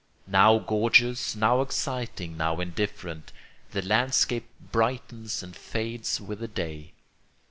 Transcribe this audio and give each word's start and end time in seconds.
Now 0.25 0.57
gorgeous, 0.57 1.35
now 1.35 1.61
exciting, 1.61 2.35
now 2.35 2.59
indifferent, 2.59 3.31
the 3.69 3.83
landscape 3.83 4.47
brightens 4.71 5.43
and 5.43 5.55
fades 5.55 6.19
with 6.19 6.39
the 6.39 6.47
day. 6.47 6.93